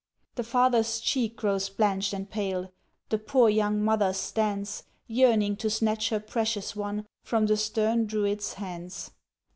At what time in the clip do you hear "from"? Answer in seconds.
7.21-7.45